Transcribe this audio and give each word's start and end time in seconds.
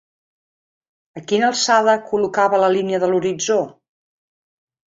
A 1.19 1.23
quina 1.31 1.45
alçada 1.49 1.95
col·locava 2.09 2.63
la 2.65 2.73
línia 2.79 3.03
de 3.07 3.13
l'horitzó? 3.15 3.61